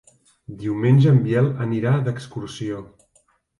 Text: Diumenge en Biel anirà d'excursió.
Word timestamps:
Diumenge 0.61 1.11
en 1.11 1.19
Biel 1.27 1.51
anirà 1.67 1.93
d'excursió. 2.09 2.83